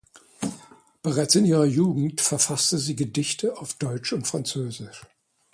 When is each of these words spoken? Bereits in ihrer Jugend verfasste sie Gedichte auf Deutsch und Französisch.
Bereits 1.03 1.35
in 1.35 1.45
ihrer 1.45 1.65
Jugend 1.65 2.21
verfasste 2.21 2.79
sie 2.79 2.95
Gedichte 2.95 3.55
auf 3.59 3.75
Deutsch 3.75 4.13
und 4.13 4.25
Französisch. 4.25 5.05